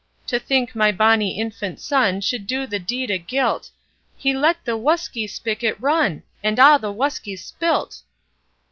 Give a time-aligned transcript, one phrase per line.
[0.25, 3.69] 'To think my bonny infant son Should do the deed o' guilt
[4.19, 8.01] _HE LET THE WHUSKEY SPIGOT RUN, AND A' THE WHUSKEY'S SPILT!